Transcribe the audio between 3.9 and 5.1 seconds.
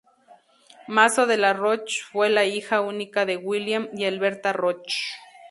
y Alberta Roche.